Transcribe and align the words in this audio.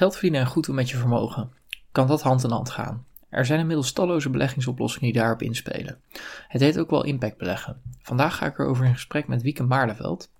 Geld 0.00 0.12
verdienen 0.12 0.40
en 0.40 0.46
goed 0.46 0.66
doen 0.66 0.74
met 0.74 0.90
je 0.90 0.96
vermogen. 0.96 1.52
Kan 1.92 2.06
dat 2.06 2.22
hand 2.22 2.44
in 2.44 2.50
hand 2.50 2.70
gaan? 2.70 3.06
Er 3.28 3.44
zijn 3.44 3.60
inmiddels 3.60 3.92
talloze 3.92 4.30
beleggingsoplossingen 4.30 5.12
die 5.12 5.20
daarop 5.20 5.42
inspelen. 5.42 6.00
Het 6.48 6.60
heet 6.60 6.78
ook 6.78 6.90
wel 6.90 7.04
impactbeleggen. 7.04 7.80
Vandaag 8.02 8.36
ga 8.36 8.46
ik 8.46 8.58
erover 8.58 8.84
in 8.84 8.94
gesprek 8.94 9.28
met 9.28 9.42
Wieke 9.42 9.62
Maarleveld, 9.62 10.30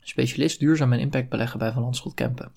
specialist 0.00 0.58
duurzaam 0.58 0.92
en 0.92 0.98
impactbeleggen 0.98 1.58
bij 1.58 1.72
Van 1.72 1.82
Landschot 1.82 2.14
Kempen. 2.14 2.52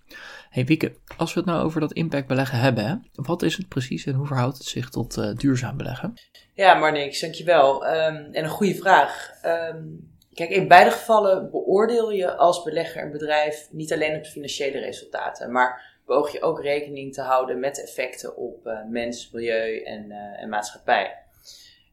Hey 0.49 0.65
Wieke, 0.65 0.95
als 1.17 1.33
we 1.33 1.39
het 1.39 1.49
nou 1.49 1.63
over 1.63 1.79
dat 1.79 1.93
impactbeleggen 1.93 2.59
hebben, 2.59 3.07
wat 3.13 3.41
is 3.41 3.57
het 3.57 3.67
precies 3.67 4.05
en 4.05 4.13
hoe 4.13 4.27
verhoudt 4.27 4.57
het 4.57 4.67
zich 4.67 4.89
tot 4.89 5.17
uh, 5.17 5.35
duurzaam 5.35 5.77
beleggen? 5.77 6.13
Ja, 6.53 6.73
Marnix, 6.73 7.19
dankjewel. 7.19 7.87
Um, 7.87 8.15
en 8.15 8.43
een 8.43 8.49
goede 8.49 8.75
vraag. 8.75 9.29
Um, 9.73 10.13
kijk, 10.33 10.49
in 10.49 10.67
beide 10.67 10.91
gevallen 10.91 11.51
beoordeel 11.51 12.11
je 12.11 12.35
als 12.35 12.63
belegger 12.63 13.03
een 13.03 13.11
bedrijf 13.11 13.67
niet 13.71 13.93
alleen 13.93 14.15
op 14.15 14.25
financiële 14.25 14.79
resultaten, 14.79 15.51
maar 15.51 15.93
beoog 16.05 16.31
je 16.31 16.41
ook 16.41 16.61
rekening 16.61 17.13
te 17.13 17.21
houden 17.21 17.59
met 17.59 17.81
effecten 17.81 18.37
op 18.37 18.67
uh, 18.67 18.79
mens, 18.89 19.31
milieu 19.31 19.81
en, 19.81 20.05
uh, 20.05 20.41
en 20.41 20.49
maatschappij. 20.49 21.17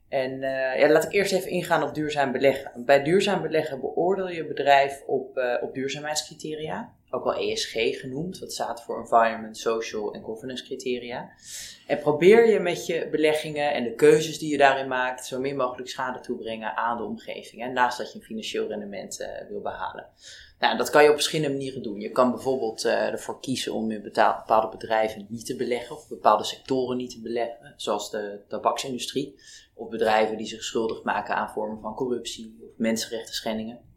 En 0.09 0.33
uh, 0.33 0.79
ja, 0.79 0.89
laat 0.89 1.05
ik 1.05 1.12
eerst 1.12 1.33
even 1.33 1.51
ingaan 1.51 1.83
op 1.83 1.95
duurzaam 1.95 2.33
beleggen. 2.33 2.84
Bij 2.84 3.03
duurzaam 3.03 3.43
beleggen 3.43 3.80
beoordeel 3.80 4.29
je 4.29 4.47
bedrijf 4.47 5.03
op, 5.06 5.59
op 5.61 5.75
duurzaamheidscriteria, 5.75 6.93
ook 7.15 7.25
wel 7.25 7.34
ESG 7.34 8.01
genoemd, 8.01 8.39
wat 8.39 8.52
staat 8.52 8.83
voor 8.83 9.01
Environment, 9.01 9.59
Social 9.59 10.15
en 10.15 10.23
Governance 10.23 10.65
criteria. 10.65 11.30
En 11.87 11.98
probeer 11.98 12.48
je 12.48 12.59
met 12.59 12.87
je 12.87 13.09
beleggingen 13.11 13.73
en 13.73 13.84
de 13.84 13.95
keuzes 13.95 14.39
die 14.39 14.51
je 14.51 14.59
daarin 14.59 14.89
maakt, 14.89 15.27
zo 15.27 15.41
min 15.41 15.56
mogelijk 15.56 15.89
schade 15.89 16.20
toebrengen 16.20 16.77
aan 16.77 16.97
de 16.97 17.03
omgeving. 17.03 17.62
Hè, 17.62 17.69
naast 17.69 17.98
dat 17.98 18.12
je 18.12 18.19
een 18.19 18.25
financieel 18.25 18.69
rendement 18.69 19.27
wil 19.48 19.61
behalen. 19.61 20.06
Nou, 20.59 20.77
dat 20.77 20.91
kan 20.91 21.03
je 21.03 21.09
op 21.09 21.15
verschillende 21.15 21.53
manieren 21.53 21.83
doen. 21.83 22.01
Je 22.01 22.11
kan 22.11 22.30
bijvoorbeeld 22.30 22.84
uh, 22.84 22.93
ervoor 22.93 23.41
kiezen 23.41 23.73
om 23.73 23.89
bepaalde 23.89 24.69
bedrijven 24.70 25.27
niet 25.29 25.47
te 25.47 25.56
beleggen 25.56 25.97
of 25.97 26.09
bepaalde 26.09 26.45
sectoren 26.45 26.97
niet 26.97 27.11
te 27.11 27.20
beleggen, 27.20 27.75
zoals 27.77 28.11
de 28.11 28.41
tabaksindustrie 28.48 29.34
of 29.75 29.89
bedrijven 29.89 30.36
die 30.36 30.47
zich 30.47 30.62
schuldig 30.62 31.03
maken 31.03 31.34
aan 31.34 31.51
vormen 31.51 31.81
van 31.81 31.95
corruptie 31.95 32.58
of 32.62 32.70
mensenrechten 32.77 33.34
schendingen. 33.34 33.92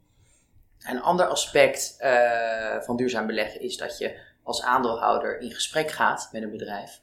Een 0.89 1.02
ander 1.02 1.25
aspect 1.25 1.97
uh, 2.02 2.81
van 2.81 2.95
duurzaam 2.95 3.28
beleggen 3.28 3.61
is 3.61 3.78
dat 3.78 3.97
je 3.97 4.19
als 4.44 4.61
aandeelhouder 4.61 5.39
in 5.39 5.52
gesprek 5.52 5.92
gaat 5.92 6.30
met 6.31 6.44
een 6.44 6.52
bedrijf 6.52 7.02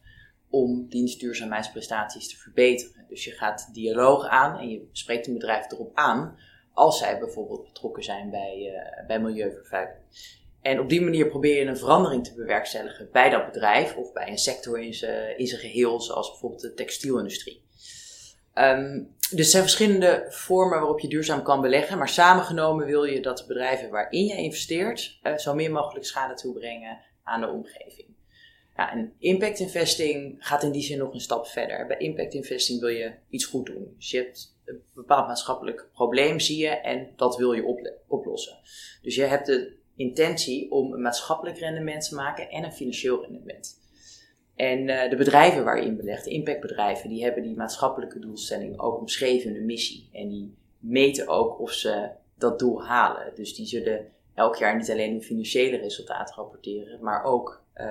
om 0.50 0.88
dienstduurzaamheidsprestaties 0.88 2.28
te 2.28 2.36
verbeteren. 2.36 3.04
Dus 3.08 3.24
je 3.24 3.30
gaat 3.30 3.68
dialoog 3.72 4.26
aan 4.26 4.58
en 4.58 4.68
je 4.70 4.88
spreekt 4.92 5.26
een 5.26 5.32
bedrijf 5.32 5.70
erop 5.70 5.90
aan 5.94 6.38
als 6.72 6.98
zij 6.98 7.18
bijvoorbeeld 7.18 7.64
betrokken 7.64 8.02
zijn 8.02 8.30
bij, 8.30 8.58
uh, 8.58 9.06
bij 9.06 9.20
milieuvervuiling. 9.20 9.98
En 10.60 10.80
op 10.80 10.88
die 10.88 11.00
manier 11.00 11.26
probeer 11.26 11.58
je 11.58 11.66
een 11.66 11.76
verandering 11.76 12.24
te 12.24 12.34
bewerkstelligen 12.34 13.08
bij 13.12 13.30
dat 13.30 13.46
bedrijf 13.46 13.96
of 13.96 14.12
bij 14.12 14.28
een 14.28 14.38
sector 14.38 14.80
in 14.80 14.94
zijn, 14.94 15.38
in 15.38 15.46
zijn 15.46 15.60
geheel, 15.60 16.00
zoals 16.00 16.30
bijvoorbeeld 16.30 16.62
de 16.62 16.74
textielindustrie. 16.74 17.61
Um, 18.54 19.14
dus 19.30 19.44
er 19.46 19.50
zijn 19.50 19.62
verschillende 19.62 20.26
vormen 20.28 20.78
waarop 20.78 21.00
je 21.00 21.08
duurzaam 21.08 21.42
kan 21.42 21.60
beleggen, 21.60 21.98
maar 21.98 22.08
samengenomen 22.08 22.86
wil 22.86 23.04
je 23.04 23.20
dat 23.20 23.38
de 23.38 23.46
bedrijven 23.46 23.90
waarin 23.90 24.24
je 24.24 24.36
investeert 24.36 25.18
uh, 25.22 25.36
zo 25.36 25.54
min 25.54 25.72
mogelijk 25.72 26.06
schade 26.06 26.34
toebrengen 26.34 27.00
aan 27.22 27.40
de 27.40 27.48
omgeving. 27.48 28.08
Ja, 28.76 28.92
en 28.92 29.14
impact 29.18 29.58
investing 29.58 30.36
gaat 30.38 30.62
in 30.62 30.72
die 30.72 30.82
zin 30.82 30.98
nog 30.98 31.12
een 31.12 31.20
stap 31.20 31.46
verder. 31.46 31.86
Bij 31.86 31.96
impact 31.96 32.34
investing 32.34 32.80
wil 32.80 32.88
je 32.88 33.12
iets 33.28 33.44
goed 33.44 33.66
doen. 33.66 33.94
Dus 33.96 34.10
je 34.10 34.16
hebt 34.16 34.56
een 34.64 34.82
bepaald 34.94 35.26
maatschappelijk 35.26 35.88
probleem, 35.92 36.40
zie 36.40 36.58
je, 36.58 36.68
en 36.68 37.12
dat 37.16 37.36
wil 37.36 37.52
je 37.52 37.96
oplossen. 38.08 38.58
Dus 39.02 39.14
je 39.14 39.22
hebt 39.22 39.46
de 39.46 39.76
intentie 39.96 40.70
om 40.70 40.92
een 40.92 41.02
maatschappelijk 41.02 41.58
rendement 41.58 42.08
te 42.08 42.14
maken 42.14 42.48
en 42.48 42.64
een 42.64 42.72
financieel 42.72 43.22
rendement. 43.22 43.80
En 44.62 44.88
uh, 44.88 45.10
de 45.10 45.16
bedrijven 45.16 45.64
waar 45.64 45.80
je 45.80 45.86
in 45.86 45.96
belegt, 45.96 46.24
de 46.24 46.30
impactbedrijven, 46.30 47.08
die 47.08 47.22
hebben 47.22 47.42
die 47.42 47.56
maatschappelijke 47.56 48.18
doelstelling 48.18 48.78
ook 48.80 48.98
omschreven 48.98 49.48
in 49.48 49.54
de 49.54 49.60
missie. 49.60 50.08
En 50.12 50.28
die 50.28 50.54
meten 50.78 51.28
ook 51.28 51.60
of 51.60 51.72
ze 51.72 52.08
dat 52.38 52.58
doel 52.58 52.84
halen. 52.84 53.32
Dus 53.34 53.54
die 53.54 53.66
zullen 53.66 54.06
elk 54.34 54.56
jaar 54.56 54.76
niet 54.76 54.90
alleen 54.90 55.18
de 55.18 55.24
financiële 55.24 55.76
resultaten 55.76 56.34
rapporteren, 56.34 56.98
maar 57.02 57.24
ook 57.24 57.62
uh, 57.76 57.86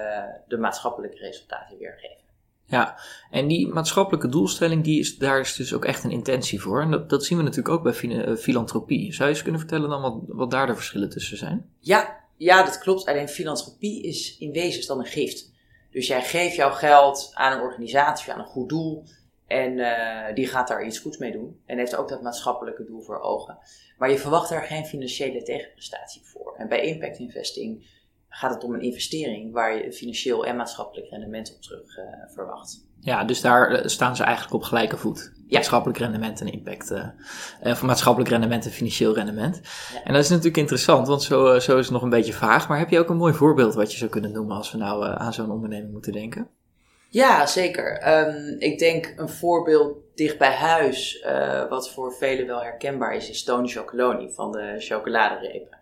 de 0.47 0.57
maatschappelijke 0.57 1.17
resultaten 1.17 1.77
weergeven. 1.77 2.23
Ja, 2.65 2.99
en 3.31 3.47
die 3.47 3.67
maatschappelijke 3.67 4.29
doelstelling, 4.29 4.83
die 4.83 4.99
is, 4.99 5.17
daar 5.17 5.39
is 5.39 5.55
dus 5.55 5.73
ook 5.73 5.85
echt 5.85 6.03
een 6.03 6.11
intentie 6.11 6.61
voor. 6.61 6.81
En 6.81 6.91
dat, 6.91 7.09
dat 7.09 7.25
zien 7.25 7.37
we 7.37 7.43
natuurlijk 7.43 7.75
ook 7.75 7.83
bij 7.83 8.03
uh, 8.03 8.35
filantropie. 8.35 9.13
Zou 9.13 9.29
je 9.29 9.33
eens 9.33 9.43
kunnen 9.43 9.61
vertellen 9.61 9.89
dan 9.89 10.01
wat, 10.01 10.19
wat 10.27 10.51
daar 10.51 10.67
de 10.67 10.75
verschillen 10.75 11.09
tussen 11.09 11.37
zijn? 11.37 11.69
Ja, 11.79 12.19
ja, 12.37 12.63
dat 12.63 12.77
klopt. 12.77 13.05
Alleen 13.05 13.29
filantropie 13.29 14.03
is 14.03 14.37
in 14.37 14.51
wezen 14.51 14.87
dan 14.87 14.99
een 14.99 15.05
gift. 15.05 15.50
Dus 15.91 16.07
jij 16.07 16.23
geeft 16.23 16.55
jouw 16.55 16.71
geld 16.71 17.31
aan 17.33 17.51
een 17.51 17.63
organisatie, 17.63 18.33
aan 18.33 18.39
een 18.39 18.45
goed 18.45 18.69
doel. 18.69 19.03
En 19.47 19.77
uh, 19.77 20.33
die 20.33 20.47
gaat 20.47 20.67
daar 20.67 20.85
iets 20.85 20.99
goeds 20.99 21.17
mee 21.17 21.31
doen. 21.31 21.61
En 21.65 21.77
heeft 21.77 21.95
ook 21.95 22.09
dat 22.09 22.21
maatschappelijke 22.21 22.83
doel 22.83 23.01
voor 23.01 23.19
ogen. 23.19 23.57
Maar 23.97 24.09
je 24.09 24.17
verwacht 24.17 24.49
daar 24.49 24.63
geen 24.63 24.85
financiële 24.85 25.43
tegenprestatie 25.43 26.21
voor. 26.25 26.55
En 26.57 26.67
bij 26.67 26.81
impact 26.81 27.19
investing 27.19 27.85
gaat 28.33 28.53
het 28.53 28.63
om 28.63 28.73
een 28.73 28.81
investering 28.81 29.53
waar 29.53 29.75
je 29.75 29.93
financieel 29.93 30.45
en 30.45 30.55
maatschappelijk 30.55 31.09
rendement 31.09 31.53
op 31.55 31.61
terug 31.61 31.97
uh, 31.97 32.05
verwacht. 32.33 32.85
Ja, 32.99 33.23
dus 33.23 33.41
daar 33.41 33.71
eh, 33.71 33.87
staan 33.87 34.15
ze 34.15 34.23
eigenlijk 34.23 34.55
op 34.55 34.63
gelijke 34.63 34.97
voet. 34.97 35.31
Ja. 35.47 35.57
Maatschappelijk 35.57 35.99
rendement 35.99 36.41
en 36.41 36.51
impact. 36.51 36.91
Uh, 36.91 37.05
of 37.63 37.81
maatschappelijk 37.81 38.29
rendement 38.31 38.65
en 38.65 38.71
financieel 38.71 39.13
rendement. 39.13 39.61
Ja. 39.93 40.03
En 40.03 40.13
dat 40.13 40.23
is 40.23 40.29
natuurlijk 40.29 40.57
interessant, 40.57 41.07
want 41.07 41.23
zo, 41.23 41.59
zo 41.59 41.77
is 41.77 41.85
het 41.85 41.93
nog 41.93 42.01
een 42.01 42.09
beetje 42.09 42.33
vaag. 42.33 42.67
Maar 42.67 42.77
heb 42.77 42.89
je 42.89 42.99
ook 42.99 43.09
een 43.09 43.17
mooi 43.17 43.33
voorbeeld 43.33 43.73
wat 43.73 43.91
je 43.91 43.97
zou 43.97 44.09
kunnen 44.09 44.31
noemen 44.31 44.55
als 44.55 44.71
we 44.71 44.77
nou 44.77 45.05
aan 45.17 45.33
zo'n 45.33 45.51
onderneming 45.51 45.91
moeten 45.91 46.11
denken? 46.11 46.47
Ja, 47.09 47.45
zeker. 47.45 48.17
Um, 48.27 48.55
ik 48.59 48.79
denk 48.79 49.13
een 49.15 49.29
voorbeeld 49.29 49.97
dicht 50.15 50.37
bij 50.37 50.53
huis, 50.53 51.25
wat 51.69 51.91
voor 51.91 52.13
velen 52.13 52.47
wel 52.47 52.61
herkenbaar 52.61 53.15
is, 53.15 53.29
is 53.29 53.43
Tony 53.43 53.67
Chocoloni 53.67 54.29
van 54.33 54.51
de 54.51 54.75
chocoladerepen. 54.77 55.80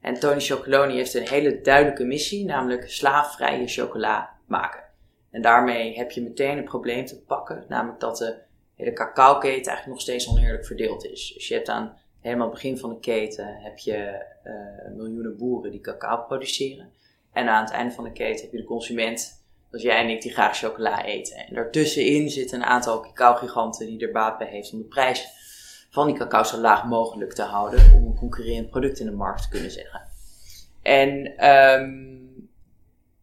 En 0.00 0.20
Tony 0.20 0.40
Chocoloni 0.40 0.94
heeft 0.94 1.14
een 1.14 1.28
hele 1.28 1.60
duidelijke 1.60 2.04
missie, 2.04 2.44
namelijk 2.44 2.90
slaafvrije 2.90 3.68
chocola 3.68 4.30
maken. 4.46 4.82
En 5.30 5.42
daarmee 5.42 5.96
heb 5.96 6.10
je 6.10 6.22
meteen 6.22 6.58
een 6.58 6.64
probleem 6.64 7.06
te 7.06 7.22
pakken, 7.22 7.64
namelijk 7.68 8.00
dat 8.00 8.16
de 8.16 8.36
hele 8.74 8.92
cacaoketen 8.92 9.52
eigenlijk 9.52 9.86
nog 9.86 10.00
steeds 10.00 10.28
oneerlijk 10.28 10.66
verdeeld 10.66 11.04
is. 11.04 11.32
Dus 11.34 11.48
je 11.48 11.54
hebt 11.54 11.68
aan 11.68 11.96
helemaal 12.20 12.46
het 12.46 12.54
begin 12.54 12.78
van 12.78 12.90
de 12.90 13.00
keten 13.00 13.56
heb 13.60 13.78
je 13.78 14.24
uh, 14.44 14.96
miljoenen 14.96 15.36
boeren 15.36 15.70
die 15.70 15.80
cacao 15.80 16.24
produceren. 16.26 16.92
En 17.32 17.48
aan 17.48 17.64
het 17.64 17.72
einde 17.72 17.94
van 17.94 18.04
de 18.04 18.12
keten 18.12 18.42
heb 18.42 18.52
je 18.52 18.58
de 18.58 18.64
consument, 18.64 19.44
zoals 19.68 19.84
jij 19.84 19.96
en 19.96 20.08
ik, 20.08 20.22
die 20.22 20.32
graag 20.32 20.56
chocola 20.56 21.04
eten. 21.04 21.36
En 21.36 21.54
daartussenin 21.54 22.30
zitten 22.30 22.58
een 22.58 22.66
aantal 22.66 23.00
cacao-giganten 23.00 23.86
die 23.86 24.06
er 24.06 24.12
baat 24.12 24.38
bij 24.38 24.46
heeft 24.46 24.72
om 24.72 24.78
de 24.78 24.84
prijs 24.84 25.39
van 25.90 26.06
die 26.06 26.16
cacao 26.16 26.42
zo 26.42 26.58
laag 26.58 26.84
mogelijk 26.84 27.32
te 27.32 27.42
houden 27.42 27.94
om 27.94 28.06
een 28.06 28.14
concurrerend 28.14 28.70
product 28.70 28.98
in 28.98 29.06
de 29.06 29.12
markt 29.12 29.42
te 29.42 29.48
kunnen 29.48 29.70
zeggen. 29.70 30.02
En 30.82 31.34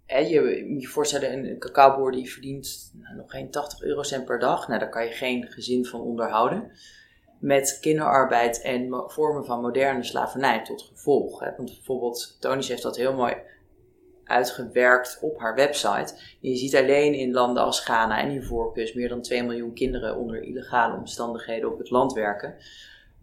hè, 0.05 0.17
je 0.17 0.65
moet 0.69 0.81
je 0.81 0.87
voorstellen, 0.87 1.31
een 1.31 1.59
cacaoboer 1.59 2.11
die 2.11 2.31
verdient 2.31 2.91
nou, 2.93 3.15
nog 3.15 3.31
geen 3.31 3.51
80 3.51 3.81
eurocent 3.81 4.25
per 4.25 4.39
dag. 4.39 4.67
Nou, 4.67 4.79
daar 4.79 4.89
kan 4.89 5.05
je 5.05 5.11
geen 5.11 5.47
gezin 5.47 5.85
van 5.85 6.01
onderhouden. 6.01 6.71
Met 7.39 7.77
kinderarbeid 7.81 8.61
en 8.61 9.03
vormen 9.07 9.45
van 9.45 9.61
moderne 9.61 10.03
slavernij 10.03 10.63
tot 10.63 10.81
gevolg. 10.81 11.39
Hè. 11.39 11.55
Want 11.57 11.69
bijvoorbeeld, 11.69 12.37
Tonis 12.39 12.67
heeft 12.67 12.81
dat 12.81 12.97
heel 12.97 13.13
mooi 13.13 13.35
uitgewerkt 14.27 15.17
op 15.21 15.39
haar 15.39 15.55
website. 15.55 16.13
je 16.39 16.55
ziet 16.55 16.75
alleen 16.75 17.13
in 17.13 17.31
landen 17.31 17.63
als 17.63 17.79
Ghana 17.79 18.21
en 18.21 18.31
Ivoorkust 18.31 18.95
meer 18.95 19.09
dan 19.09 19.21
2 19.21 19.43
miljoen 19.43 19.73
kinderen 19.73 20.17
onder 20.17 20.43
illegale 20.43 20.97
omstandigheden 20.97 21.71
op 21.71 21.77
het 21.77 21.89
land 21.89 22.13
werken. 22.13 22.55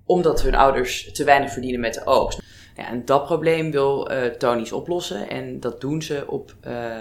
Omdat 0.06 0.42
hun 0.42 0.54
ouders 0.54 1.12
te 1.12 1.24
weinig 1.24 1.52
verdienen 1.52 1.80
met 1.80 1.94
de 1.94 2.06
oogst. 2.06 2.40
Ja, 2.76 2.88
en 2.88 3.04
dat 3.04 3.24
probleem 3.24 3.70
wil 3.70 4.10
uh, 4.12 4.72
oplossen. 4.72 5.28
En 5.28 5.60
dat 5.60 5.80
doen 5.80 6.02
ze 6.02 6.24
op, 6.26 6.54
uh, 6.66 6.96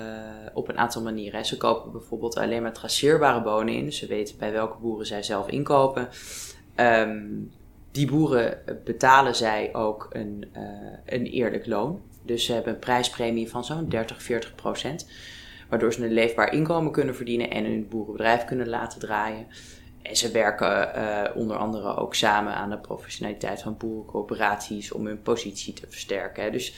op 0.53 0.69
een 0.69 0.77
aantal 0.77 1.01
manieren. 1.01 1.45
Ze 1.45 1.57
kopen 1.57 1.91
bijvoorbeeld 1.91 2.37
alleen 2.37 2.61
maar 2.61 2.73
traceerbare 2.73 3.41
bonen 3.41 3.73
in. 3.73 3.85
Dus 3.85 3.97
ze 3.97 4.07
weten 4.07 4.37
bij 4.37 4.51
welke 4.51 4.77
boeren 4.77 5.05
zij 5.05 5.23
zelf 5.23 5.47
inkopen. 5.47 6.09
Um, 6.75 7.51
die 7.91 8.07
boeren 8.07 8.57
betalen 8.83 9.35
zij 9.35 9.69
ook 9.73 10.07
een, 10.09 10.49
uh, 10.57 10.61
een 11.05 11.25
eerlijk 11.25 11.65
loon. 11.65 12.01
Dus 12.25 12.45
ze 12.45 12.53
hebben 12.53 12.73
een 12.73 12.79
prijspremie 12.79 13.49
van 13.49 13.65
zo'n 13.65 13.89
30, 13.89 14.23
40 14.23 14.55
procent. 14.55 15.07
Waardoor 15.69 15.93
ze 15.93 16.05
een 16.05 16.13
leefbaar 16.13 16.53
inkomen 16.53 16.91
kunnen 16.91 17.15
verdienen 17.15 17.49
en 17.49 17.65
hun 17.65 17.87
boerenbedrijf 17.89 18.45
kunnen 18.45 18.69
laten 18.69 18.99
draaien. 18.99 19.47
En 20.01 20.15
ze 20.15 20.31
werken 20.31 20.91
uh, 20.95 21.21
onder 21.35 21.57
andere 21.57 21.95
ook 21.95 22.15
samen 22.15 22.53
aan 22.53 22.69
de 22.69 22.77
professionaliteit 22.77 23.61
van 23.61 23.77
boerencoöperaties 23.77 24.91
om 24.91 25.05
hun 25.05 25.21
positie 25.21 25.73
te 25.73 25.85
versterken. 25.89 26.51
Dus 26.51 26.75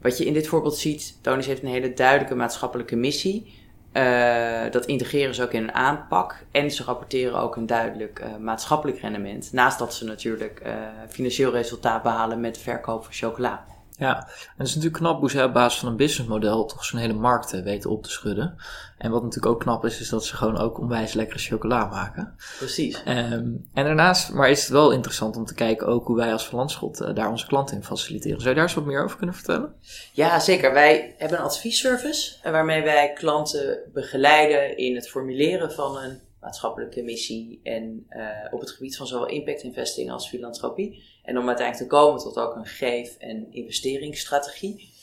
wat 0.00 0.18
je 0.18 0.24
in 0.24 0.32
dit 0.32 0.46
voorbeeld 0.46 0.76
ziet, 0.76 1.18
Tonis 1.20 1.46
heeft 1.46 1.62
een 1.62 1.68
hele 1.68 1.94
duidelijke 1.94 2.34
maatschappelijke 2.34 2.96
missie. 2.96 3.64
Uh, 3.92 4.70
dat 4.70 4.86
integreren 4.86 5.34
ze 5.34 5.42
ook 5.42 5.52
in 5.52 5.62
een 5.62 5.74
aanpak. 5.74 6.44
En 6.50 6.70
ze 6.70 6.84
rapporteren 6.84 7.38
ook 7.38 7.56
een 7.56 7.66
duidelijk 7.66 8.20
uh, 8.20 8.36
maatschappelijk 8.36 8.98
rendement. 8.98 9.52
Naast 9.52 9.78
dat 9.78 9.94
ze 9.94 10.04
natuurlijk 10.04 10.62
financieel 11.08 11.52
resultaat 11.52 12.02
behalen 12.02 12.40
met 12.40 12.54
de 12.54 12.60
verkoop 12.60 13.04
van 13.04 13.12
chocola. 13.12 13.64
Ja, 13.98 14.16
en 14.18 14.54
het 14.56 14.66
is 14.66 14.74
natuurlijk 14.74 15.02
knap 15.02 15.20
hoe 15.20 15.30
zij 15.30 15.44
op 15.44 15.52
basis 15.52 15.80
van 15.80 15.88
een 15.88 15.96
businessmodel 15.96 16.64
toch 16.64 16.84
zo'n 16.84 16.98
hele 17.00 17.12
markt 17.12 17.52
eh, 17.52 17.62
weten 17.62 17.90
op 17.90 18.02
te 18.02 18.10
schudden. 18.10 18.56
En 18.98 19.10
wat 19.10 19.22
natuurlijk 19.22 19.54
ook 19.54 19.60
knap 19.60 19.84
is, 19.84 20.00
is 20.00 20.08
dat 20.08 20.24
ze 20.24 20.36
gewoon 20.36 20.58
ook 20.58 20.78
onwijs 20.78 21.12
lekkere 21.12 21.38
chocola 21.38 21.86
maken. 21.86 22.34
Precies. 22.58 23.02
Ehm, 23.02 23.50
en 23.74 23.84
daarnaast, 23.84 24.32
maar 24.32 24.50
is 24.50 24.60
het 24.60 24.70
wel 24.70 24.90
interessant 24.90 25.36
om 25.36 25.44
te 25.44 25.54
kijken 25.54 25.86
ook 25.86 26.06
hoe 26.06 26.16
wij 26.16 26.32
als 26.32 26.46
Van 26.46 26.58
Landschot 26.58 27.00
eh, 27.00 27.14
daar 27.14 27.30
onze 27.30 27.46
klanten 27.46 27.76
in 27.76 27.84
faciliteren. 27.84 28.38
Zou 28.38 28.48
je 28.48 28.54
daar 28.54 28.64
eens 28.64 28.74
wat 28.74 28.84
meer 28.84 29.04
over 29.04 29.16
kunnen 29.16 29.34
vertellen? 29.34 29.74
Ja, 30.12 30.40
zeker. 30.40 30.72
Wij 30.72 31.14
hebben 31.18 31.38
een 31.38 31.44
adviesservice 31.44 32.36
eh, 32.42 32.52
waarmee 32.52 32.82
wij 32.82 33.12
klanten 33.12 33.78
begeleiden 33.92 34.76
in 34.76 34.94
het 34.94 35.08
formuleren 35.08 35.72
van 35.72 35.98
een 35.98 36.20
maatschappelijke 36.46 37.02
missie 37.02 37.60
en 37.62 38.06
op 38.50 38.60
het 38.60 38.70
gebied 38.70 38.96
van 38.96 39.06
zowel 39.06 39.28
impact 39.28 39.62
investing 39.62 40.10
als 40.10 40.28
filantropie. 40.28 41.02
En 41.22 41.38
om 41.38 41.46
uiteindelijk 41.46 41.90
te 41.90 41.96
komen 41.96 42.20
tot 42.20 42.36
ook 42.36 42.56
een 42.56 42.66
geef- 42.66 43.16
en 43.18 43.46
investeringsstrategie. 43.50 44.94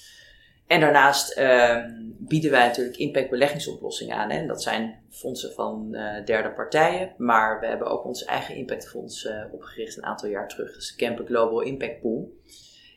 En 0.68 0.80
daarnaast 0.80 1.38
uh, 1.38 1.86
bieden 2.18 2.52
wij 2.52 2.68
natuurlijk 2.68 2.98
impact 2.98 3.30
beleggingsoplossingen 3.30 4.18
aan. 4.18 4.30
Hè. 4.30 4.38
En 4.38 4.48
dat 4.48 4.64
zijn 4.64 5.00
fondsen 5.10 5.54
van 5.54 5.88
uh, 5.92 6.26
derde 6.26 6.52
partijen. 6.52 7.14
Maar 7.18 7.60
we 7.60 7.66
hebben 7.66 7.88
ook 7.88 8.06
ons 8.06 8.24
eigen 8.24 8.56
impactfonds 8.56 9.24
uh, 9.24 9.44
opgericht 9.52 9.98
een 9.98 10.06
aantal 10.06 10.30
jaar 10.30 10.48
terug. 10.48 10.74
Dus 10.74 10.96
de 10.96 11.06
Camper 11.06 11.26
Global 11.26 11.62
Impact 11.62 12.02
Pool. 12.02 12.34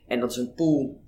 En 0.07 0.21
dat 0.21 0.31
is 0.31 0.37
een 0.37 0.55
pool 0.55 1.01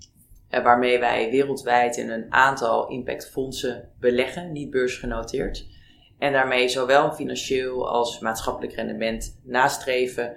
waarmee 0.50 0.98
wij 0.98 1.30
wereldwijd 1.30 1.96
in 1.96 2.10
een 2.10 2.32
aantal 2.32 2.88
impactfondsen 2.88 3.88
beleggen, 4.00 4.52
niet 4.52 4.70
beursgenoteerd. 4.70 5.66
En 6.18 6.32
daarmee 6.32 6.68
zowel 6.68 7.04
een 7.04 7.14
financieel 7.14 7.88
als 7.88 8.18
maatschappelijk 8.18 8.74
rendement 8.74 9.40
nastreven 9.44 10.36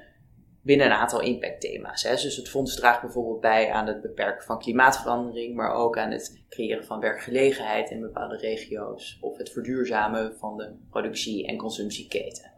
binnen 0.61 0.85
een 0.85 0.91
aantal 0.91 1.21
impactthema's. 1.21 2.01
Dus 2.01 2.35
het 2.35 2.49
fonds 2.49 2.75
draagt 2.75 3.01
bijvoorbeeld 3.01 3.41
bij 3.41 3.71
aan 3.71 3.87
het 3.87 4.01
beperken 4.01 4.45
van 4.45 4.59
klimaatverandering, 4.59 5.55
maar 5.55 5.73
ook 5.73 5.97
aan 5.97 6.11
het 6.11 6.43
creëren 6.49 6.85
van 6.85 6.99
werkgelegenheid 6.99 7.89
in 7.89 8.01
bepaalde 8.01 8.37
regio's 8.37 9.17
of 9.21 9.37
het 9.37 9.51
verduurzamen 9.51 10.35
van 10.37 10.57
de 10.57 10.75
productie- 10.89 11.47
en 11.47 11.57
consumptieketen. 11.57 12.50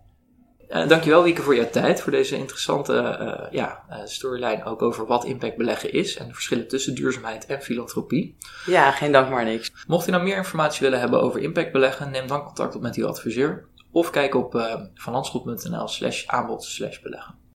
Uh, 0.74 0.88
dankjewel 0.88 1.24
Wieke 1.24 1.42
voor 1.42 1.56
jouw 1.56 1.70
tijd, 1.70 2.02
voor 2.02 2.12
deze 2.12 2.38
interessante 2.38 2.94
uh, 2.94 3.52
ja, 3.52 3.84
uh, 3.90 3.98
storyline 4.04 4.64
ook 4.64 4.82
over 4.82 5.06
wat 5.06 5.26
impact 5.26 5.58
beleggen 5.58 5.94
is 5.94 6.18
en 6.18 6.28
de 6.28 6.34
verschillen 6.34 6.68
tussen 6.68 6.96
duurzaamheid 6.96 7.46
en 7.46 7.62
filantropie. 7.62 8.38
Ja, 8.66 8.92
geen 8.92 9.12
dank 9.12 9.30
maar 9.30 9.46
niks. 9.46 9.72
Mocht 9.88 10.06
je 10.06 10.12
nou 10.12 10.24
meer 10.24 10.38
informatie 10.38 10.82
willen 10.82 11.00
hebben 11.00 11.22
over 11.22 11.42
impact 11.42 11.72
beleggen, 11.72 12.12
neem 12.12 12.28
dan 12.28 12.44
contact 12.44 12.76
op 12.76 12.82
met 12.82 12.96
uw 12.96 13.08
adviseur 13.08 13.68
of 13.92 14.10
kijk 14.10 14.36
op 14.36 14.56
uh, 14.56 15.86
slash 15.86 16.26
aanbod 16.26 16.64
slash 16.64 17.00
beleggen. 17.00 17.43